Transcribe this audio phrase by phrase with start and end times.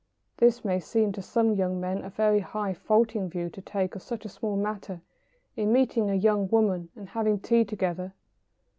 [0.37, 4.01] This may seem to some young men a very "high falutin'" view to take of
[4.01, 4.99] such a small matter
[5.55, 8.15] as meeting a young woman and having tea together.